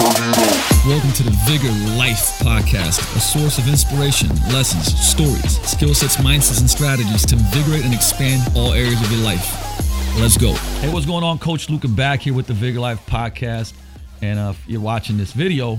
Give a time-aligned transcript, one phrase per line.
[0.00, 6.60] Welcome to the Vigor Life Podcast, a source of inspiration, lessons, stories, skill sets, mindsets,
[6.60, 9.44] and strategies to invigorate and expand all areas of your life.
[10.18, 10.54] Let's go.
[10.80, 11.38] Hey, what's going on?
[11.38, 13.74] Coach Luka back here with the Vigor Life Podcast.
[14.22, 15.78] And uh, if you're watching this video,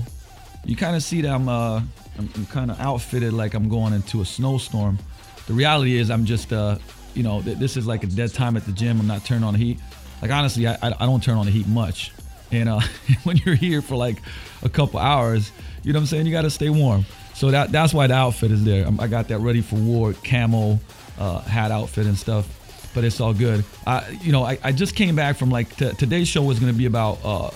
[0.64, 1.80] you kind of see that I'm, uh,
[2.16, 5.00] I'm, I'm kind of outfitted like I'm going into a snowstorm.
[5.48, 6.78] The reality is, I'm just, uh,
[7.14, 9.00] you know, th- this is like a dead time at the gym.
[9.00, 9.80] I'm not turning on the heat.
[10.22, 12.12] Like, honestly, I, I don't turn on the heat much.
[12.52, 12.80] And uh,
[13.24, 14.18] when you're here for like
[14.62, 15.50] a couple hours,
[15.82, 16.26] you know what I'm saying?
[16.26, 17.04] You got to stay warm.
[17.34, 18.86] So that that's why the outfit is there.
[19.00, 20.78] I got that ready for war, camo
[21.18, 22.46] uh, hat outfit and stuff.
[22.94, 23.64] But it's all good.
[23.86, 26.70] I, you know, I, I just came back from like t- today's show was going
[26.70, 27.50] to be about uh,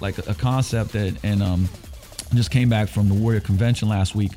[0.00, 1.68] like a, concept that, and um,
[2.32, 4.32] just came back from the Warrior Convention last week,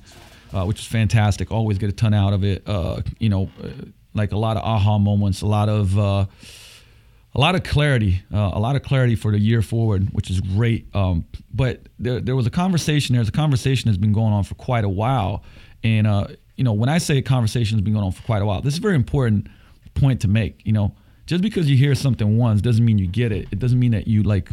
[0.52, 1.52] uh, which was fantastic.
[1.52, 2.64] Always get a ton out of it.
[2.66, 3.68] Uh, you know, uh,
[4.16, 6.26] like a lot of aha moments, a lot of uh,
[7.34, 10.41] a lot of clarity, uh, a lot of clarity for the year forward, which is
[10.41, 10.94] great.
[10.94, 13.16] Um, but there, there was a conversation.
[13.16, 15.44] There's a conversation that's been going on for quite a while,
[15.83, 18.41] and uh, you know, when I say a conversation has been going on for quite
[18.41, 19.47] a while, this is a very important
[19.94, 20.61] point to make.
[20.66, 23.47] You know, just because you hear something once doesn't mean you get it.
[23.52, 24.50] It doesn't mean that you like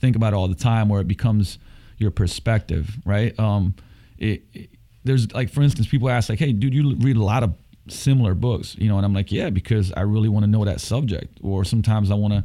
[0.00, 1.58] think about it all the time, where it becomes
[1.98, 3.38] your perspective, right?
[3.38, 3.74] Um,
[4.18, 4.70] it, it,
[5.04, 7.54] there's like, for instance, people ask like, "Hey, dude, you read a lot of
[7.88, 10.80] similar books, you know, and I'm like, yeah, because I really want to know that
[10.80, 11.38] subject.
[11.42, 12.44] Or sometimes I want to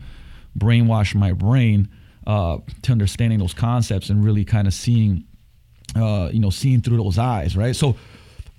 [0.57, 1.89] brainwash my brain
[2.25, 5.25] uh, to understanding those concepts and really kind of seeing,
[5.95, 7.75] uh, you know, seeing through those eyes, right?
[7.75, 7.95] So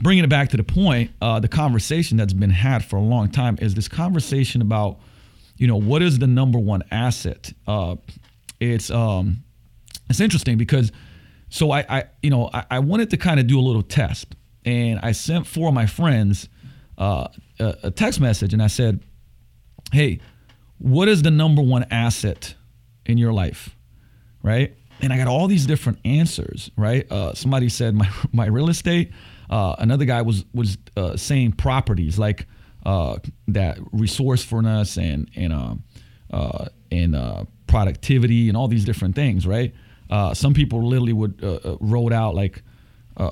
[0.00, 3.30] bringing it back to the point, uh, the conversation that's been had for a long
[3.30, 5.00] time is this conversation about,
[5.56, 7.52] you know, what is the number one asset?
[7.66, 7.96] Uh,
[8.60, 9.42] it's um,
[10.08, 10.92] it's interesting because,
[11.50, 14.34] so I, I you know, I, I wanted to kind of do a little test,
[14.64, 16.48] and I sent four of my friends
[16.98, 19.00] uh, a, text message and I said,
[19.92, 20.20] Hey,
[20.78, 22.54] what is the number one asset
[23.06, 23.76] in your life?
[24.42, 24.76] Right.
[25.00, 26.70] And I got all these different answers.
[26.76, 27.10] Right.
[27.10, 29.12] Uh, somebody said my, my real estate.
[29.50, 32.46] Uh, another guy was was uh, saying properties like
[32.84, 33.16] uh,
[33.48, 35.80] that resourcefulness and and
[36.30, 39.74] uh, and productivity and all these different things, right?
[40.34, 42.62] Some people literally would uh, wrote out like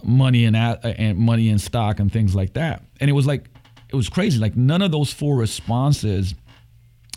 [0.03, 3.51] money and and money in stock and things like that, and it was like
[3.89, 4.39] it was crazy.
[4.39, 6.35] Like none of those four responses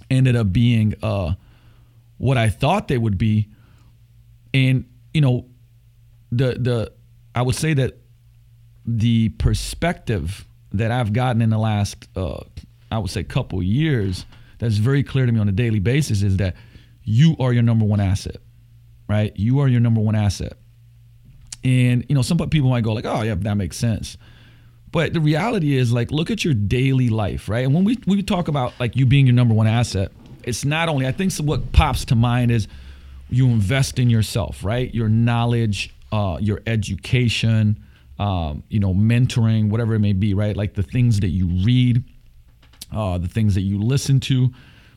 [0.09, 1.34] ended up being uh,
[2.18, 3.47] what I thought they would be.
[4.53, 5.46] And you know,
[6.31, 6.94] the the
[7.35, 7.97] I would say that
[8.85, 12.44] the perspective that I've gotten in the last uh,
[12.91, 14.25] I would say couple years
[14.59, 16.56] that's very clear to me on a daily basis is that
[17.03, 18.38] you are your number one asset,
[19.08, 19.31] right?
[19.35, 20.53] You are your number one asset.
[21.63, 24.18] And you know, some people might go like, "Oh, yeah, that makes sense."
[24.91, 27.63] But the reality is, like, look at your daily life, right?
[27.63, 30.11] And when we, we talk about like you being your number one asset,
[30.44, 32.67] it's not only, I think so what pops to mind is
[33.29, 34.91] you invest in yourself, right?
[34.94, 37.83] Your knowledge, uh, your education,
[38.17, 40.57] um, you know, mentoring, whatever it may be, right?
[40.57, 42.03] Like the things that you read,
[42.91, 44.51] uh, the things that you listen to.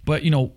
[0.06, 0.54] But, you know,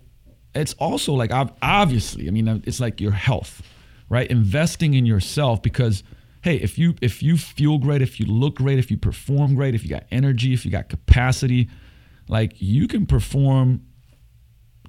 [0.54, 1.30] it's also like,
[1.60, 3.60] obviously, I mean, it's like your health,
[4.08, 4.30] right?
[4.30, 6.02] Investing in yourself because–
[6.46, 9.74] hey, if you if you feel great, if you look great, if you perform great,
[9.74, 11.68] if you got energy, if you got capacity,
[12.28, 13.84] like you can perform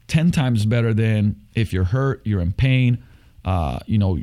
[0.07, 3.03] 10 times better than if you're hurt, you're in pain,
[3.43, 4.19] uh, you know,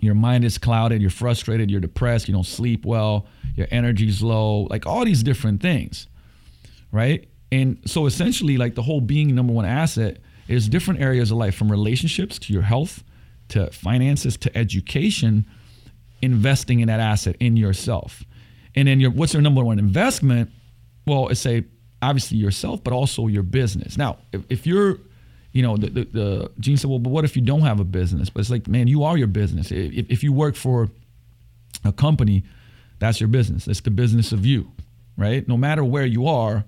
[0.00, 4.64] your mind is clouded, you're frustrated, you're depressed, you don't sleep well, your energy's low,
[4.64, 6.06] like all these different things.
[6.92, 7.30] Right?
[7.50, 10.18] And so essentially like the whole being number one asset
[10.48, 13.02] is different areas of life from relationships to your health
[13.48, 15.46] to finances to education
[16.26, 18.22] investing in that asset in yourself.
[18.74, 20.50] And then your what's your number one investment?
[21.06, 21.64] Well, it's a
[22.02, 23.96] obviously yourself, but also your business.
[23.96, 24.98] Now, if, if you're,
[25.52, 27.84] you know, the, the, the Gene said, well, but what if you don't have a
[27.84, 28.28] business?
[28.28, 29.72] But it's like, man, you are your business.
[29.72, 30.88] If, if you work for
[31.84, 32.44] a company,
[32.98, 33.66] that's your business.
[33.66, 34.70] It's the business of you,
[35.16, 35.48] right?
[35.48, 36.64] No matter where you are,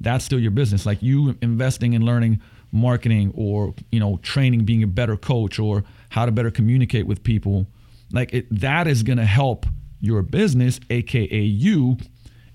[0.00, 0.84] that's still your business.
[0.84, 2.40] Like you investing in learning
[2.72, 7.22] marketing or, you know, training, being a better coach or how to better communicate with
[7.22, 7.66] people
[8.12, 9.66] like it, that is going to help
[10.00, 11.98] your business, aka you,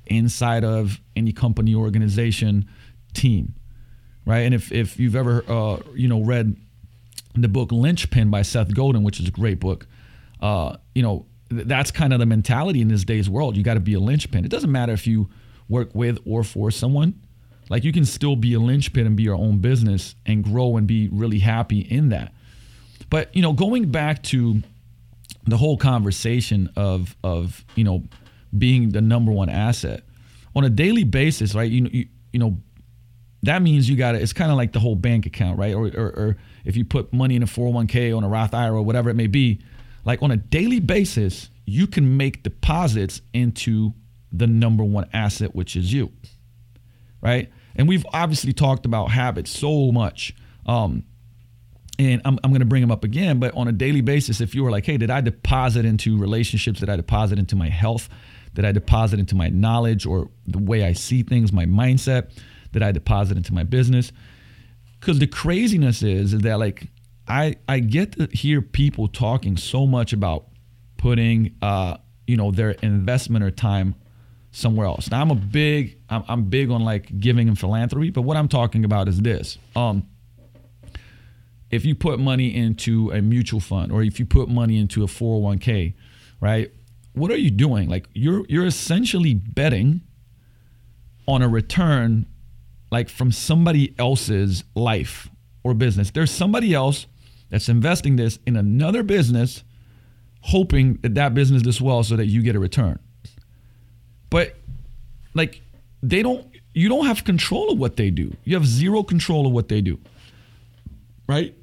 [0.06, 2.68] inside of any company, organization,
[3.14, 3.56] team,
[4.26, 4.40] right?
[4.40, 6.56] And if if you've ever uh, you know read
[7.36, 9.88] the book Linchpin by Seth Godin, which is a great book,
[10.42, 13.56] uh, you know that's kind of the mentality in this day's world.
[13.56, 14.46] You got to be a linchpin.
[14.46, 15.30] It doesn't matter if you
[15.70, 17.22] work with or for someone.
[17.70, 20.86] Like you can still be a linchpin and be your own business and grow and
[20.86, 22.34] be really happy in that.
[23.10, 24.62] But you know, going back to
[25.48, 28.04] the whole conversation of of you know
[28.58, 30.04] being the number one asset
[30.56, 31.70] on a daily basis, right?
[31.70, 32.58] You you, you know
[33.46, 35.74] that means you got to, it's kind of like the whole bank account, right?
[35.74, 38.82] Or, or, or if you put money in a 401k on a Roth IRA or
[38.82, 39.62] whatever it may be,
[40.04, 43.94] like on a daily basis, you can make deposits into
[44.32, 46.12] the number one asset, which is you,
[47.22, 47.52] right?
[47.76, 50.36] And we've obviously talked about habits so much.
[50.66, 51.04] Um,
[51.98, 54.54] and I'm, I'm going to bring them up again, but on a daily basis, if
[54.54, 56.80] you were like, hey, did I deposit into relationships?
[56.80, 58.10] Did I deposit into my health?
[58.54, 62.32] Did I deposit into my knowledge or the way I see things, my mindset?
[62.72, 64.12] Did I deposit into my business?
[65.00, 66.88] Because the craziness is, is that like
[67.28, 70.48] I I get to hear people talking so much about
[70.98, 73.96] putting uh, you know their investment or time
[74.52, 75.12] somewhere else.
[75.12, 78.48] Now I'm a big I'm, I'm big on like giving and philanthropy, but what I'm
[78.48, 79.58] talking about is this.
[79.76, 80.08] Um,
[81.72, 85.08] if you put money into a mutual fund or if you put money into a
[85.08, 85.94] 401k,
[86.40, 86.72] right?
[87.14, 87.90] What are you doing?
[87.90, 90.02] Like you're you're essentially betting
[91.28, 92.26] on a return
[92.92, 95.30] like from somebody else's life
[95.64, 96.12] or business.
[96.12, 97.08] There's somebody else
[97.50, 99.64] that's investing this in another business,
[100.42, 103.00] hoping that that business does well so that you get a return.
[104.30, 104.56] But
[105.34, 105.62] like
[106.04, 108.36] they don't, you don't have control of what they do.
[108.44, 110.00] You have zero control of what they do,
[111.28, 111.56] right?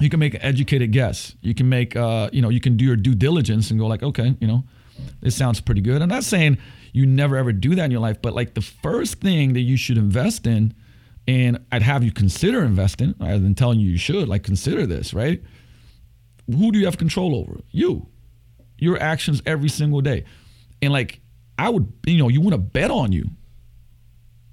[0.00, 1.34] You can make an educated guess.
[1.40, 4.02] You can make, uh, you know, you can do your due diligence and go like,
[4.02, 4.64] okay, you know,
[5.20, 6.02] this sounds pretty good.
[6.02, 6.58] I'm not saying
[6.92, 9.76] you never ever do that in your life, but like the first thing that you
[9.76, 10.74] should invest in
[11.26, 14.28] and I'd have you consider investing rather than telling you you should.
[14.28, 15.42] Like, consider this, right?
[16.50, 17.60] Who do you have control over?
[17.70, 18.08] You.
[18.78, 20.24] Your actions every single day.
[20.82, 21.20] And like,
[21.58, 23.30] I would, you know, you want to bet on you,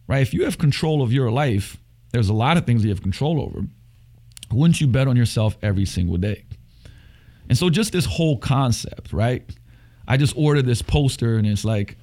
[0.07, 0.22] right?
[0.22, 1.78] If you have control of your life,
[2.12, 3.66] there's a lot of things you have control over.
[4.53, 6.45] Wouldn't you bet on yourself every single day?
[7.50, 9.44] And so, just this whole concept, right?
[10.07, 11.98] I just ordered this poster and it's like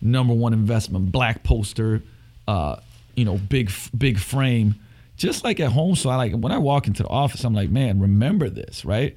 [0.00, 2.02] number one investment, black poster.
[2.48, 2.76] Uh,
[3.16, 4.76] you know, big big frame,
[5.16, 5.96] just like at home.
[5.96, 9.16] So I like when I walk into the office, I'm like, man, remember this, right?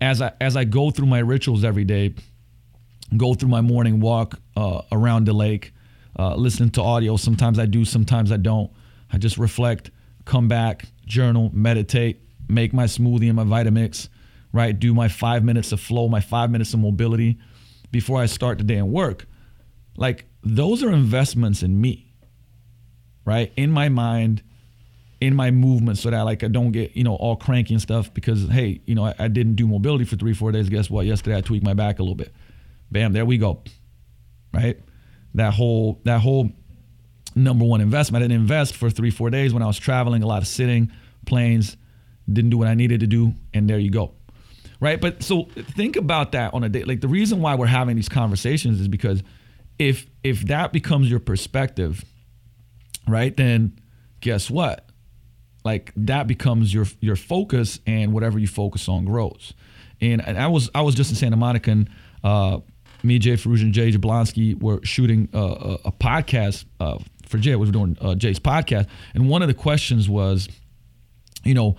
[0.00, 2.14] As I as I go through my rituals every day,
[3.16, 5.72] go through my morning walk uh, around the lake,
[6.18, 7.16] uh, listen to audio.
[7.16, 8.70] Sometimes I do, sometimes I don't.
[9.12, 9.92] I just reflect,
[10.26, 14.08] come back, journal, meditate, make my smoothie and my Vitamix,
[14.52, 14.78] right?
[14.78, 17.38] Do my five minutes of flow, my five minutes of mobility
[17.90, 19.26] before I start the day and work.
[19.96, 22.06] Like those are investments in me
[23.26, 23.52] right?
[23.56, 24.42] In my mind,
[25.20, 28.14] in my movement, so that like I don't get you know all cranky and stuff
[28.14, 30.70] because hey, you know I, I didn't do mobility for three four days.
[30.70, 31.04] Guess what?
[31.04, 32.32] Yesterday I tweaked my back a little bit.
[32.90, 33.62] Bam, there we go.
[34.54, 34.80] Right?
[35.34, 36.50] That whole that whole
[37.36, 38.24] number one investment.
[38.24, 40.90] I didn't invest for three four days when I was traveling, a lot of sitting,
[41.26, 41.76] planes,
[42.30, 44.14] didn't do what I needed to do, and there you go.
[44.80, 45.00] Right?
[45.00, 46.82] But so think about that on a day.
[46.84, 49.22] Like the reason why we're having these conversations is because
[49.78, 52.04] if if that becomes your perspective
[53.08, 53.36] right?
[53.36, 53.78] Then
[54.20, 54.88] guess what?
[55.64, 59.54] Like that becomes your your focus, and whatever you focus on grows.
[60.00, 61.90] And, and I was I was just in Santa Monica, and
[62.22, 62.60] uh,
[63.02, 67.54] me, Jay Ferruggia, and Jay Jablonski were shooting a, a, a podcast uh, for Jay.
[67.54, 70.48] We were doing uh, Jay's podcast, and one of the questions was,
[71.44, 71.76] you know,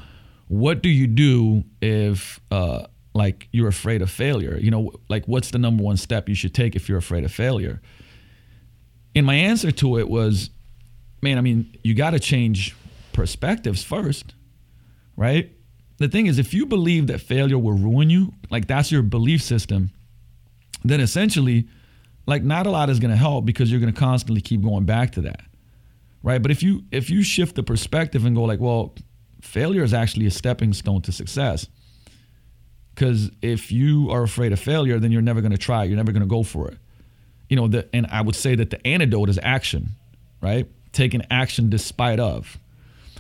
[0.48, 4.58] what do you do if uh, like you're afraid of failure?
[4.58, 7.32] You know, like what's the number one step you should take if you're afraid of
[7.32, 7.82] failure?
[9.16, 10.52] And my answer to it was
[11.22, 12.76] man, I mean, you got to change
[13.14, 14.34] perspectives first,
[15.16, 15.52] right?
[15.98, 19.42] The thing is, if you believe that failure will ruin you, like that's your belief
[19.42, 19.92] system,
[20.84, 21.68] then essentially,
[22.28, 24.86] like not a lot is going to help because you're going to constantly keep going
[24.86, 25.42] back to that,
[26.22, 26.42] right?
[26.42, 28.94] But if you if you shift the perspective and go like, well,
[29.42, 31.68] failure is actually a stepping stone to success.
[32.94, 35.84] Because if you are afraid of failure, then you're never going to try.
[35.84, 36.78] You're never going to go for it.
[37.48, 39.90] You know, the, and I would say that the antidote is action,
[40.42, 40.68] right?
[40.98, 42.58] taking action despite of.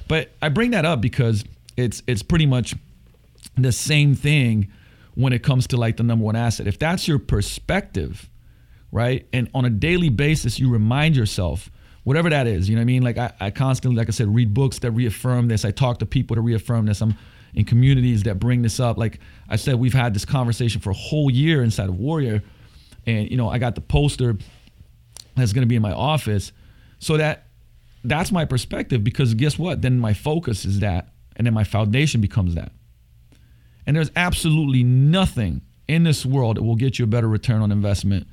[0.08, 1.46] But I bring that up because
[1.78, 2.76] it's it's pretty much
[3.56, 4.72] the same thing
[5.16, 6.68] when it comes to like the number one asset.
[6.68, 8.30] If that's your perspective,
[8.98, 9.27] right?
[9.32, 11.70] And on a daily basis, you remind yourself,
[12.04, 13.04] whatever that is, you know what I mean?
[13.04, 15.63] Like I, I constantly, like I said, read books that reaffirm this.
[15.63, 17.00] I talk to people to reaffirm this.
[17.01, 17.16] I'm
[17.54, 18.98] in communities that bring this up.
[18.98, 22.42] Like I said, we've had this conversation for a whole year inside of Warrior.
[23.06, 24.36] And, you know, I got the poster
[25.36, 26.51] that's to be in my office
[26.98, 27.46] so that
[28.04, 29.84] that's my perspective because guess what?
[29.84, 32.72] Then my focus is that, and then my foundation becomes that.
[33.86, 37.72] And there's absolutely nothing in this world that will get you a better return on
[37.72, 38.27] investment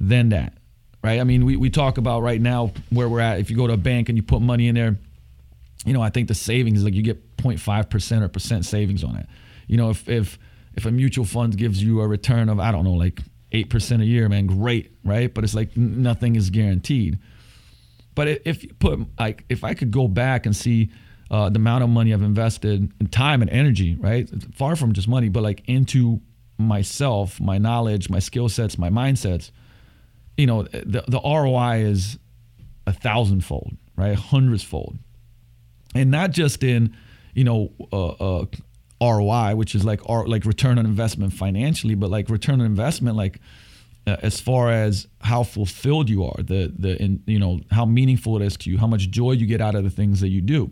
[0.00, 0.54] than that.
[1.02, 1.20] Right?
[1.20, 3.38] I mean, we, we talk about right now where we're at.
[3.38, 4.96] If you go to a bank and you put money in there,
[5.84, 9.16] you know, I think the savings is like you get 0.5% or percent savings on
[9.16, 9.26] it.
[9.68, 10.38] You know, if if
[10.74, 13.20] if a mutual fund gives you a return of, I don't know, like
[13.52, 15.32] 8% a year, man, great, right?
[15.32, 17.18] But it's like nothing is guaranteed.
[18.14, 20.90] But if you put like if I could go back and see
[21.30, 24.28] uh, the amount of money I've invested in time and energy, right?
[24.54, 26.20] Far from just money, but like into
[26.58, 29.50] myself, my knowledge, my skill sets, my mindsets,
[30.36, 32.18] you know, the, the ROI is
[32.86, 34.14] a thousandfold, right?
[34.14, 34.98] Hundreds fold.
[35.94, 36.96] And not just in,
[37.34, 38.46] you know, uh, uh,
[39.00, 43.40] ROI, which is like like return on investment financially, but like return on investment, like
[44.06, 48.40] uh, as far as how fulfilled you are, the the in, you know how meaningful
[48.40, 50.40] it is to you, how much joy you get out of the things that you
[50.40, 50.70] do.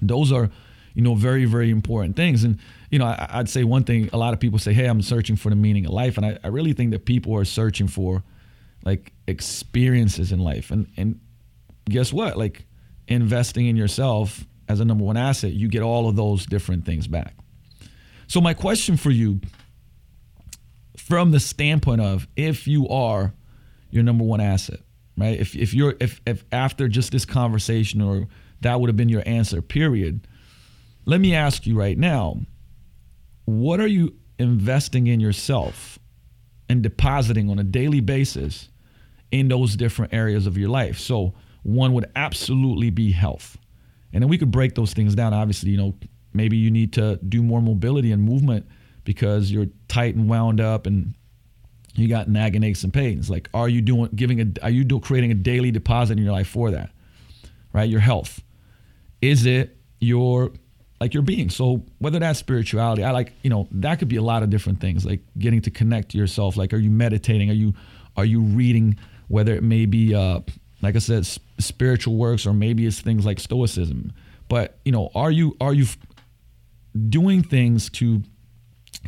[0.00, 0.50] Those are,
[0.94, 2.42] you know, very very important things.
[2.42, 2.58] And
[2.90, 4.08] you know, I, would say one thing.
[4.12, 6.38] A lot of people say, "Hey, I'm searching for the meaning of life," and I,
[6.42, 8.22] I really think that people are searching for
[8.84, 10.70] like experiences in life.
[10.70, 11.20] And and
[11.88, 12.36] guess what?
[12.36, 12.66] Like
[13.08, 17.08] investing in yourself as a number one asset, you get all of those different things
[17.08, 17.34] back.
[18.28, 19.40] So my question for you
[20.96, 23.34] from the standpoint of if you are
[23.90, 24.80] your number one asset,
[25.16, 25.38] right?
[25.38, 28.28] If if you're if if after just this conversation or
[28.60, 30.26] that would have been your answer, period.
[31.06, 32.40] Let me ask you right now,
[33.46, 35.98] what are you investing in yourself
[36.70, 38.68] and depositing on a daily basis
[39.30, 40.98] in those different areas of your life?
[40.98, 43.58] So one would absolutely be health.
[44.12, 45.34] And then we could break those things down.
[45.34, 45.94] Obviously, you know,
[46.32, 48.66] maybe you need to do more mobility and movement
[49.04, 51.14] because you're tight and wound up and
[51.94, 53.28] you got nagging aches and pains.
[53.28, 56.32] Like, are you doing giving a are you do, creating a daily deposit in your
[56.32, 56.90] life for that?
[57.72, 57.88] Right?
[57.88, 58.42] Your health.
[59.20, 60.52] Is it your
[61.00, 61.48] like your being?
[61.48, 64.80] So whether that's spirituality, I like, you know, that could be a lot of different
[64.80, 66.56] things, like getting to connect to yourself.
[66.56, 67.50] Like, are you meditating?
[67.50, 67.74] Are you
[68.16, 68.98] are you reading?
[69.28, 70.40] Whether it may be uh,
[70.82, 71.26] like I said,
[71.58, 74.12] spiritual works, or maybe it's things like stoicism.
[74.48, 75.86] But you know, are you are you
[77.08, 78.22] doing things to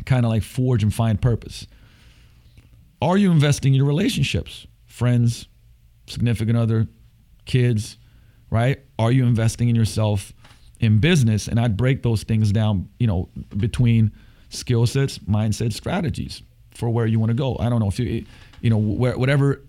[0.05, 1.67] kind of like forge and find purpose?
[3.01, 5.47] Are you investing in your relationships, friends,
[6.07, 6.87] significant other,
[7.45, 7.97] kids,
[8.49, 8.79] right?
[8.97, 10.31] Are you investing in yourself
[10.83, 11.47] in business?
[11.47, 14.11] And I'd break those things down, you know, between
[14.49, 17.57] skill sets, mindset, strategies for where you want to go.
[17.59, 18.25] I don't know if you,
[18.61, 19.61] you know, where, whatever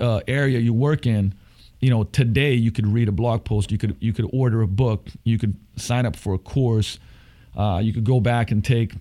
[0.00, 1.34] uh, area you work in,
[1.80, 4.68] you know, today you could read a blog post, you could you could order a
[4.68, 6.98] book, you could sign up for a course,
[7.56, 8.94] uh, you could go back and take,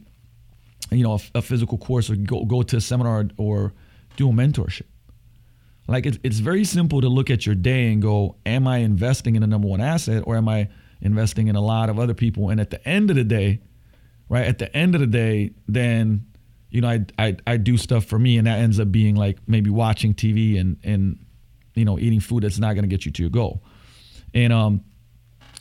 [0.90, 3.74] you know, a, a, physical course or go go to a seminar or
[4.18, 4.88] do a mentorship.
[5.88, 9.36] Like it's it's very simple to look at your day and go, am I investing
[9.36, 10.70] in a number one asset or am I
[11.02, 12.50] investing in a lot of other people?
[12.50, 13.62] And at the end of the day,
[14.30, 14.46] right?
[14.46, 16.28] At the end of the day, then
[16.70, 19.38] you know, I I I do stuff for me, and that ends up being like
[19.46, 21.20] maybe watching TV and and
[21.76, 23.62] you know, eating food that's not going to get you to your goal.
[24.34, 24.84] And um,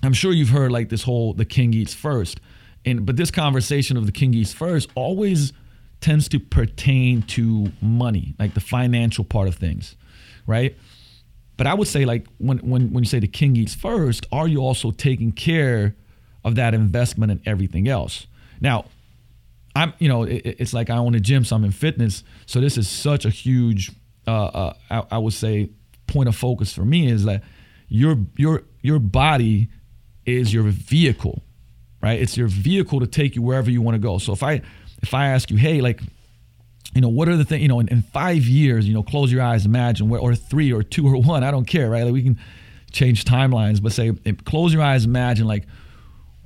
[0.03, 2.41] I'm sure you've heard like this whole the king eats first.
[2.85, 5.53] And but this conversation of the king eats first always
[6.01, 9.97] tends to pertain to money, like the financial part of things,
[10.47, 10.77] right?
[11.61, 14.49] But I would say like when when when you say the king eats first, are
[14.49, 15.95] you also taking care
[16.43, 18.27] of that investment and everything else?
[18.63, 18.87] Now,
[19.77, 22.63] I'm you know it, it's like I own a gym, so I'm in fitness, so
[22.63, 23.93] this is such a huge
[24.27, 25.69] uh, uh, I, I would say
[26.07, 27.43] point of focus for me is that
[27.89, 29.69] your your your body
[30.25, 31.43] is your vehicle,
[32.03, 32.19] right?
[32.19, 34.17] It's your vehicle to take you wherever you want to go.
[34.17, 34.63] So if I
[35.03, 36.01] if I ask you, hey, like,
[36.95, 39.31] you know, what are the things, you know, in, in, five years, you know, close
[39.31, 42.03] your eyes, imagine, or three or two or one, I don't care, right?
[42.03, 42.39] Like we can
[42.91, 44.13] change timelines, but say,
[44.45, 45.67] close your eyes, imagine, like,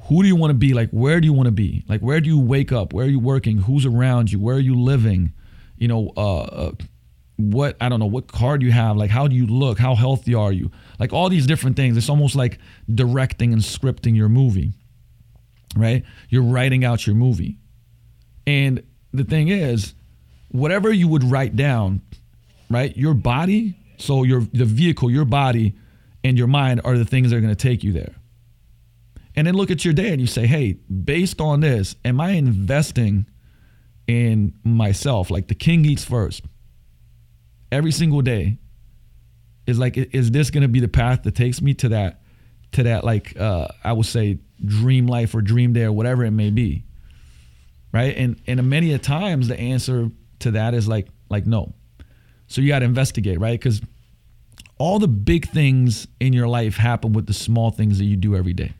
[0.08, 0.74] who do you want to be?
[0.74, 1.82] Like, where do you want to be?
[1.88, 2.92] Like, where do you wake up?
[2.92, 3.58] Where are you working?
[3.58, 4.38] Who's around you?
[4.38, 5.32] Where are you living?
[5.78, 6.72] You know, uh, uh
[7.36, 10.34] what I don't know what card you have, like how do you look, how healthy
[10.34, 10.70] are you,
[11.00, 11.96] like all these different things.
[11.96, 12.58] It's almost like
[12.92, 14.72] directing and scripting your movie,
[15.76, 16.04] right?
[16.28, 17.58] You're writing out your movie,
[18.46, 18.82] and
[19.12, 19.94] the thing is,
[20.54, 22.00] whatever you would write down,
[22.70, 22.96] right?
[22.96, 25.74] Your body, so your the vehicle, your body,
[26.22, 28.14] and your mind are the things that are going to take you there.
[29.34, 32.30] And then look at your day and you say, hey, based on this, am I
[32.30, 33.26] investing
[34.06, 35.28] in myself?
[35.28, 36.44] Like the king eats first
[37.72, 38.58] every single day
[39.66, 42.22] is like is this going to be the path that takes me to that
[42.70, 46.30] to that like uh, I would say dream life or dream day or whatever it
[46.30, 46.84] may be
[47.92, 50.10] right and and many a times the answer
[50.44, 51.74] to that is like like no.
[52.46, 53.58] So you got to investigate right?
[53.58, 53.82] Because
[54.78, 58.34] all the big things in your life happen with the small things that you do
[58.34, 58.72] every day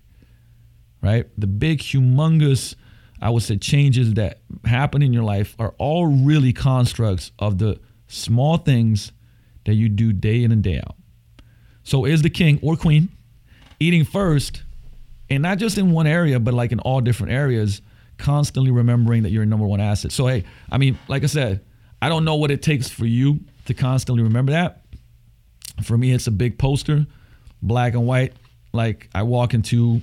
[1.04, 1.26] right?
[1.38, 2.74] The big humongous
[3.20, 7.78] i would say changes that happen in your life are all really constructs of the
[8.08, 9.12] small things
[9.66, 10.96] that you do day in and day out.
[11.84, 13.08] So is the king or queen
[13.80, 14.62] eating first,
[15.30, 17.82] and not just in one area, but like in all different areas,
[18.18, 20.12] constantly remembering that you're a number one asset.
[20.12, 21.64] So hey, I mean, like I said,
[22.00, 24.82] I don't know what it takes for you to constantly remember that.
[25.82, 27.06] For me, it's a big poster
[27.64, 28.34] black and white.
[28.72, 30.00] Like I walk into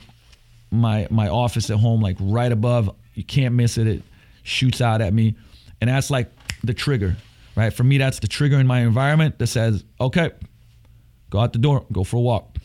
[0.71, 2.93] my my office at home, like right above.
[3.13, 3.87] You can't miss it.
[3.87, 4.03] It
[4.43, 5.35] shoots out at me,
[5.79, 6.31] and that's like
[6.63, 7.15] the trigger,
[7.55, 7.71] right?
[7.71, 10.31] For me, that's the trigger in my environment that says, okay,
[11.29, 12.57] go out the door, go for a walk,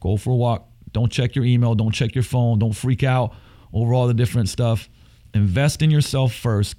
[0.00, 0.66] go for a walk.
[0.92, 1.74] Don't check your email.
[1.74, 2.58] Don't check your phone.
[2.58, 3.34] Don't freak out
[3.72, 4.88] over all the different stuff.
[5.34, 6.76] Invest in yourself first.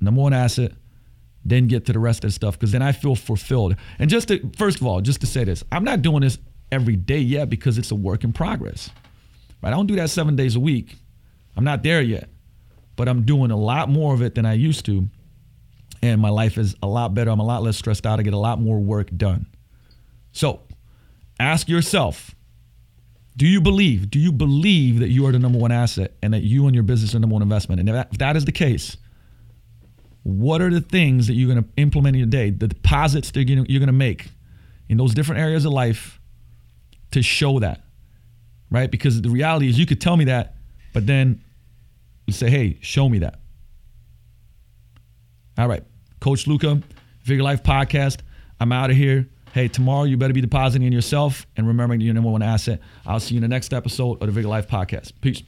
[0.00, 0.72] Number one asset
[1.44, 3.76] then get to the rest of the stuff because then I feel fulfilled.
[3.98, 6.38] And just to, first of all, just to say this, I'm not doing this
[6.70, 8.90] every day yet because it's a work in progress.
[9.62, 9.70] Right?
[9.70, 10.96] I don't do that seven days a week.
[11.56, 12.28] I'm not there yet,
[12.96, 15.08] but I'm doing a lot more of it than I used to.
[16.02, 17.30] And my life is a lot better.
[17.30, 18.18] I'm a lot less stressed out.
[18.18, 19.46] I get a lot more work done.
[20.32, 20.60] So
[21.38, 22.34] ask yourself
[23.36, 24.10] do you believe?
[24.10, 26.84] Do you believe that you are the number one asset and that you and your
[26.84, 27.80] business are the number one investment?
[27.80, 28.96] And if that, if that is the case,
[30.22, 33.48] what are the things that you're going to implement in your day, the deposits that
[33.48, 34.28] you're going to make
[34.88, 36.20] in those different areas of life
[37.12, 37.82] to show that,
[38.70, 38.90] right?
[38.90, 40.54] Because the reality is you could tell me that,
[40.92, 41.42] but then
[42.26, 43.40] you say, hey, show me that.
[45.58, 45.82] All right.
[46.20, 46.80] Coach Luka,
[47.24, 48.18] Vigor Life Podcast.
[48.60, 49.28] I'm out of here.
[49.52, 52.80] Hey, tomorrow you better be depositing in yourself and remembering your number one asset.
[53.04, 55.12] I'll see you in the next episode of the Vigor Life Podcast.
[55.20, 55.42] Peace.